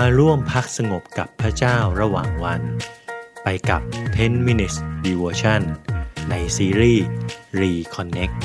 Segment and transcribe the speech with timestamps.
[0.00, 2.62] มาร่วมพักสงบกับพระเจ้าระหว่างวัน
[3.42, 3.82] ไปกับ
[4.14, 4.76] 10 minutes
[5.06, 5.62] devotion
[6.30, 7.06] ในซีรีส์
[7.60, 8.36] Reconnect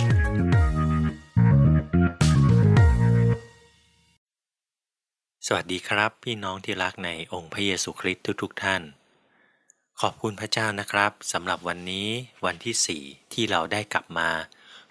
[5.47, 8.81] สวัสดีครับพี่น้องที่รักในองค์พระเยซูคริสต์ทุกๆทท่าน
[10.02, 12.08] ขอบคุณพระเจ้านะครับสำหรับวันนี้
[12.46, 14.29] วันที่ 4 ที่เราได้กลับมา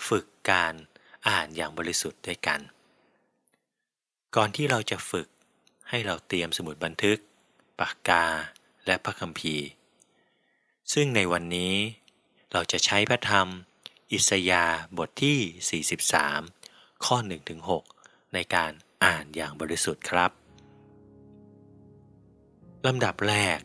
[0.08, 0.74] ฝึกการ
[1.28, 2.60] อ่านอย่างบริสุทธิ์ด้วยกัน
[4.36, 5.28] ก่อนที่เราจะฝึก
[5.90, 7.18] ให้เราเตรียมสมุดบันทึก
[7.78, 8.24] ปากกา
[8.86, 9.66] และพระคัมภีร์
[10.92, 11.74] ซึ่งในวันนี้
[12.52, 13.46] เราจะใช้พระธรรม
[14.12, 14.64] อิสยา
[14.98, 15.82] บทที่
[16.64, 17.16] 43 ข้อ
[17.76, 18.72] 1-6 ในการ
[19.04, 20.30] อ่านอย่างบริสุทธิ์ครับ
[22.86, 23.60] ลำดับแรก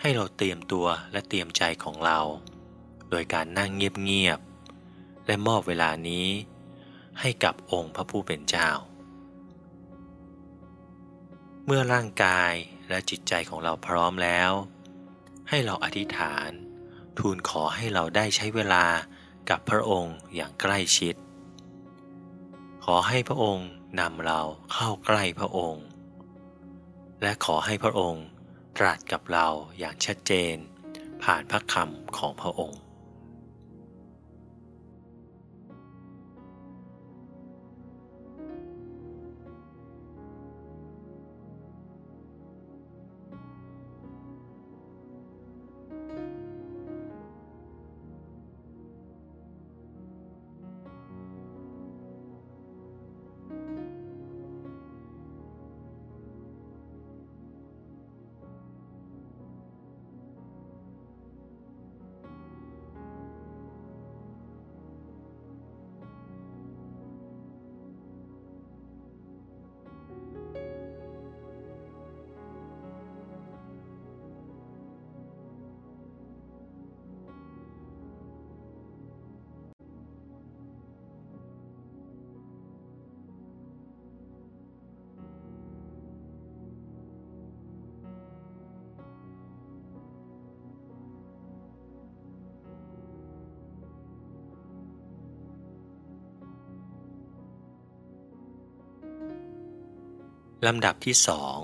[0.00, 2.20] ให้เราเตรียมตัวและเตรียมใจของเรา
[3.10, 6.28] โดยการนั่งเงียบๆและมอบเวลานี้
[7.20, 8.70] ให้กับองค์พระผู้เป็นเจ้า
[11.68, 12.52] เมื่อร่างกาย
[12.88, 14.52] และจิตใจของเราพร้อมแล้ว
[15.48, 16.50] ให้เราอธิษฐาน
[17.18, 18.86] ทูลขอให้เราได้ใช้เวลา
[19.50, 21.14] กับพระองค์อย่างใกล้ชิด
[22.84, 23.68] ขอให้พระองค์
[24.00, 24.40] นำเรา
[24.72, 25.84] เข้าใกล้พระองค์
[27.22, 28.24] และขอให้พระองค์
[28.78, 30.56] ตรัสกับเราอย่างชัดเจน
[31.22, 32.80] ผ่านพระคำของพระองค์
[100.66, 101.58] ลำดับที่สอง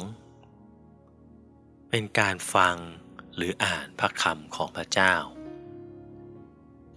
[1.90, 2.76] เป็นการฟัง
[3.36, 5.14] หรืออ่านพระคำของพระเจ้า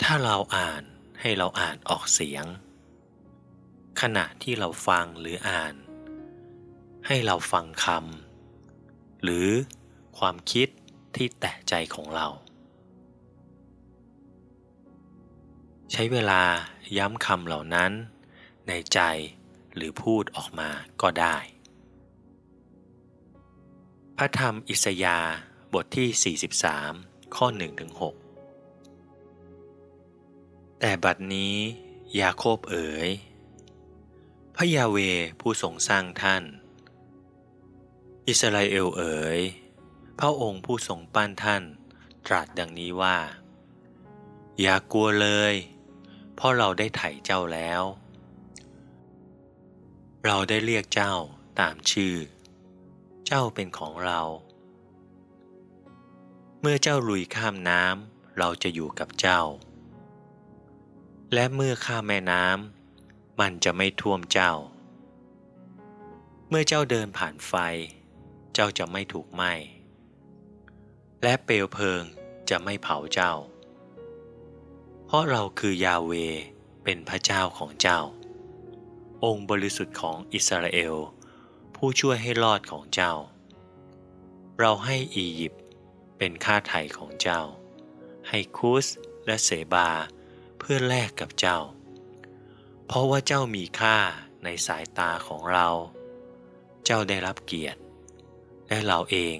[0.02, 0.84] ถ้าเราอ่าน
[1.22, 2.46] ให้เราอ่านออกเสียง
[4.02, 5.76] ขณะที่เราฟังหรืออ่าน
[7.08, 9.50] ให้เราฟังคำหรือ
[10.18, 10.68] ความคิด
[11.16, 12.28] ที่แตะใจของเรา
[15.92, 16.42] ใช้เวลา
[16.98, 17.92] ย้ำคำเหล่านั้น
[18.68, 19.00] ในใจ
[19.76, 20.70] หรือพูดออกมา
[21.02, 21.38] ก็ได้
[24.18, 25.20] พระธรรมอิสยา
[25.74, 26.36] บทที่
[26.92, 27.92] 43 ข้อ1ถึง
[29.02, 31.56] 6แต่บัดนี้
[32.20, 33.10] ยาโคบเอ๋ย
[34.56, 34.98] พระยาเว
[35.42, 36.44] ผู้ทรงสร้างท่าน
[38.28, 39.40] อิสราเอลเอ๋ย
[40.20, 41.64] พระองค์ผู้ทรงปั้นท่าน
[42.28, 43.18] ตรัสดังนี้ว่า
[44.62, 45.54] อย่ากลัวเลย
[46.36, 47.84] เพราะเราได้ไถ่เจ้าแล้ว
[50.26, 51.14] เราได้เรียกเจ้า
[51.60, 52.16] ตามชื่อ
[53.28, 54.22] เจ้าเป็นของเรา
[56.62, 59.42] เมื่อเจ้าลุยข้ามน้ำเราจะอยู่กับเจ้า
[61.34, 64.54] และเมื่อข้ามแม่น้ำมันจะไม่ท่วมเจ้า
[66.50, 67.54] เมื่อเจ้าเดินผ่านไฟ
[68.54, 69.54] เจ้าจะไม่ถูกไหม้
[71.24, 72.04] และเปลวเพลิง
[72.50, 73.34] จะไม่เผาเจ้า
[75.06, 76.14] เพราะเราคือยาเว
[76.84, 78.00] เป็นพระเจ้าของเจ้า
[79.24, 80.96] องค์บริสุทธิ์ของอิสราเอล
[81.86, 83.14] ผู้ช่วยให้รอดของเจ้า
[84.60, 85.64] เราให้อียิปต์
[86.18, 87.42] เป็นค่าไถ่ของเจ้า
[88.30, 88.86] ให้คุส
[89.26, 89.90] และเสบา
[90.60, 91.60] เพื่อแลกกับเจ้า
[92.86, 93.98] เพราะว่าเจ้ามีค่า
[94.44, 95.68] ในสายตาของเรา
[96.86, 97.82] เจ้าได้รับเกียรติ
[98.70, 99.36] และเราเอง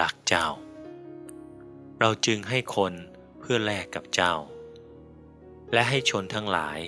[0.00, 0.48] รักเจ้า
[2.00, 2.92] เราจึงให้คน
[3.38, 4.34] เพื่อแลกกับเจ้า
[5.72, 6.78] และให้ชนทั้งหลาย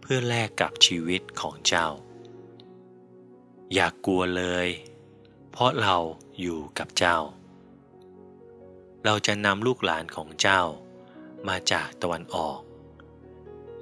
[0.00, 1.88] เพื่อแลกกับชีวิตของเจ้า
[3.72, 4.68] อย่ากกลัวเลย
[5.50, 5.96] เพราะเรา
[6.40, 7.18] อยู่กับเจ้า
[9.04, 10.62] เราจะนำลูกหลานของเจ้า
[11.48, 12.60] มาจากตะวันออก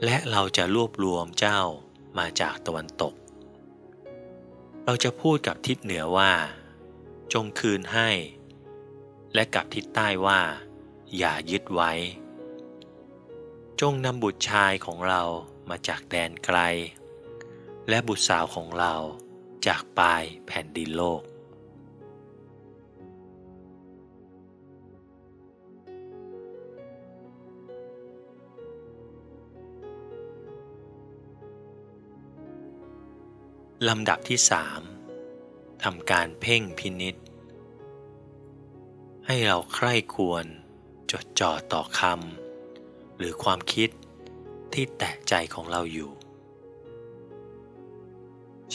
[0.05, 1.61] และเราจะรวบรวมเจ้า
[2.19, 3.15] มาจากตะวันตก
[4.85, 6.33] เราจะพูดกับทิศเหนือว่า
[7.33, 8.11] จงคืนให้
[9.35, 10.41] และกับทิศใต้ว่า
[11.19, 11.93] อย่ายึดไว้
[13.81, 15.23] จงนำบุตรชายของเรา
[15.71, 16.59] มาจากแดนไกล
[17.89, 18.95] และบุตรสาวของเรา
[19.67, 21.23] จากปลายแผ่นดินโลก
[33.89, 34.81] ลำดับที่สาม
[35.85, 37.17] ทำการเพ่งพินิษ
[39.27, 40.45] ให้เราใคร่ควร
[41.11, 43.91] จดจ่อต่อคำหรือความคิด
[44.73, 46.22] ที่แตะใจของเราอยู่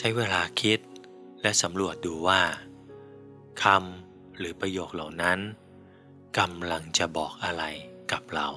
[0.00, 0.80] ช้เวลาคิด
[1.42, 2.40] และสำรวจดูว่า
[3.62, 5.38] คำหรือประโยคเหล่านั้น
[6.38, 7.64] กำลังจะบอกอะไร
[8.12, 8.48] กับเรา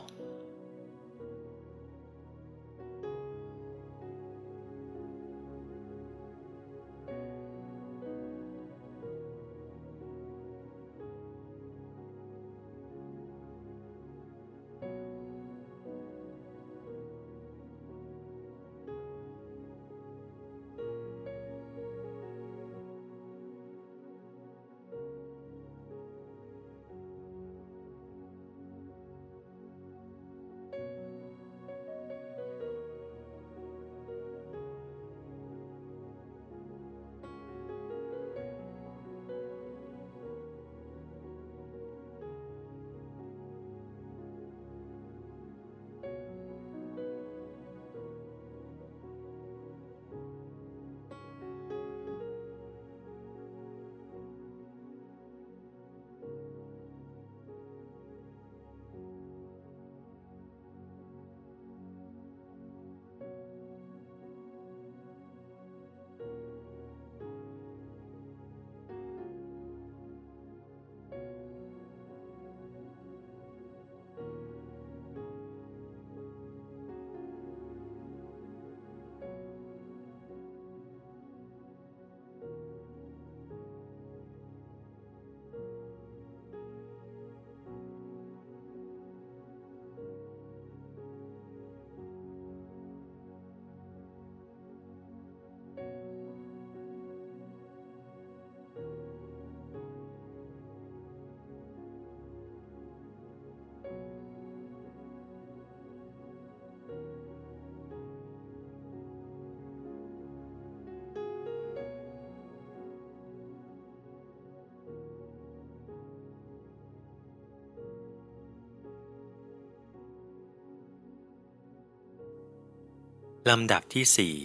[123.52, 124.36] ลำดับที่สี่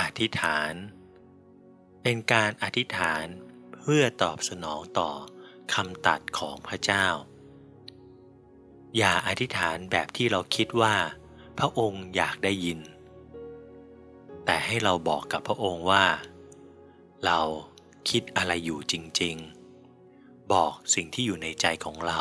[0.00, 0.72] อธิษฐาน
[2.02, 3.26] เป็นการอธิษฐาน
[3.80, 5.10] เพื่อตอบสนองต่อ
[5.74, 7.06] คำตัดของพระเจ้า
[8.96, 10.96] อย่าอธิษฐานแบบที่เราคิดว่า
[11.58, 12.80] พระองค์อยากได้ยิน
[14.44, 16.06] แต่ให้เราบอกกับพระองค์ว่า
[17.24, 17.40] เรา
[18.10, 19.36] คิดอะไรอยู่จริง
[19.94, 22.20] ๆ บอกสิ่งที่อยู่ในใจของเรา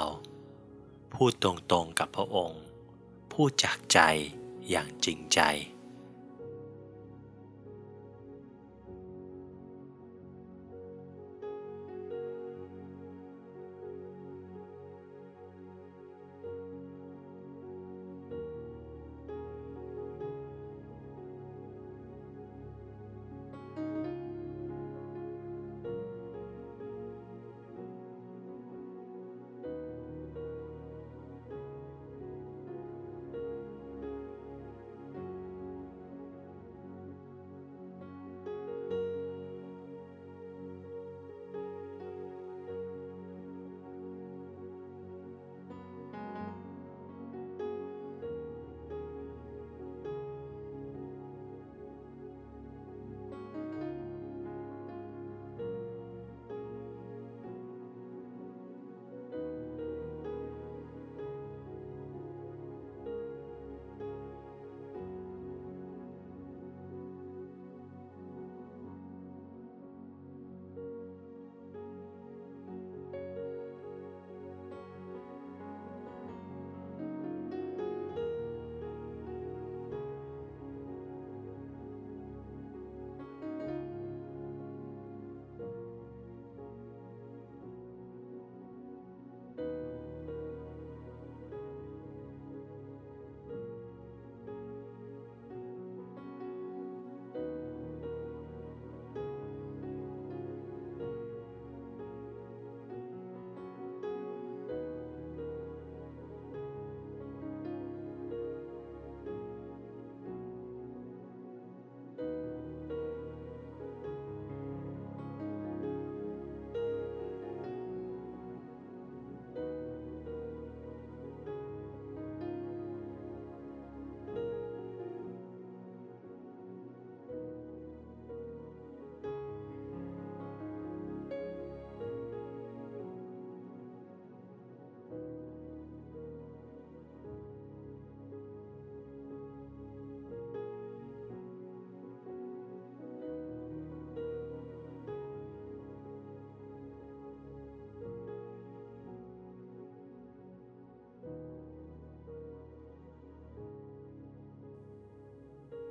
[1.14, 1.52] พูดตร
[1.84, 2.62] งๆกับพระองค์
[3.32, 4.00] พูดจากใจ
[4.70, 5.42] อย่างจริงใจ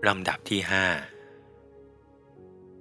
[0.09, 0.87] ลำดับที่ห้า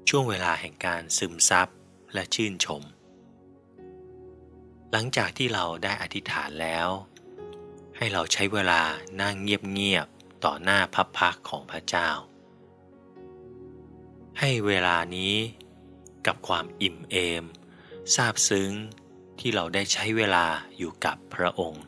[0.10, 1.68] ช่วงเวลาแห่งการซึมซับ
[2.14, 2.84] และชื่นชม
[4.92, 6.88] หลังจากที่เราได้อธิษฐานแล้ว
[7.98, 8.82] ให้เราใช้เวลา
[9.22, 12.10] นั่งเงียบๆต่อหน้าพับพักของพระเจ้า
[14.40, 15.36] ให้เวลานี้
[16.28, 17.46] กับความอิ่มเอม
[18.14, 18.72] ซาบซึ้ง
[19.40, 20.46] ที่เราได้ใช้เวลา
[20.78, 21.86] อยู่กับพระองค์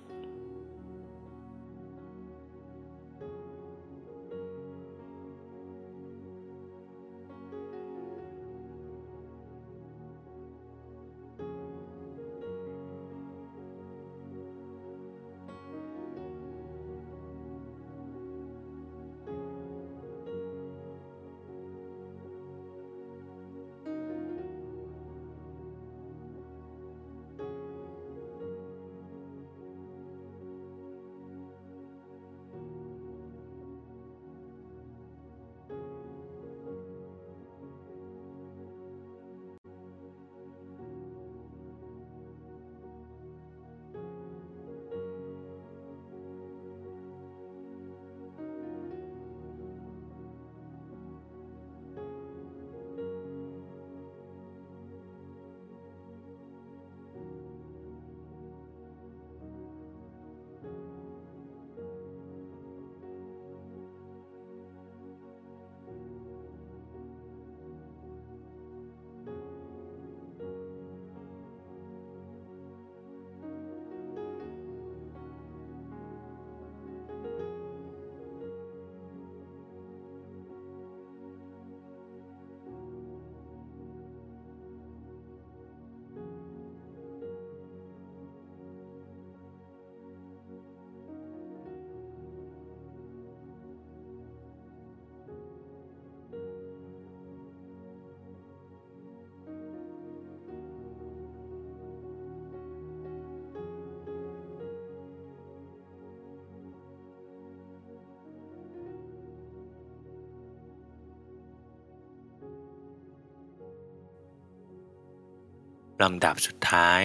[116.03, 117.01] ลำดับสุดท้าย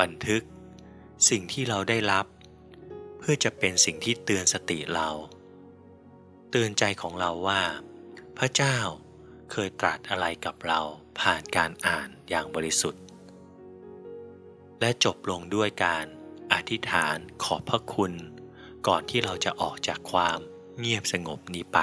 [0.00, 0.42] บันทึก
[1.28, 2.26] สิ่งที่เราได้รับ
[3.18, 5.08] เพื่อจะเป็นสิ่งที่เตือนสติเรา
[6.50, 7.62] เตือนใจของเราว่า
[8.38, 8.78] พระเจ้า
[9.50, 10.80] เคยตรัสอะไรกับเรา
[11.20, 13.02] ผ่านการอ่านอย่างบริสุทธิ์
[14.80, 16.06] และจบลงด้วยการ
[16.52, 18.12] อธิษฐานขอบพระคุณ
[18.86, 20.38] ก่อนที่เราจะออกจากความ
[20.78, 21.78] เงียบสงบนี้ไป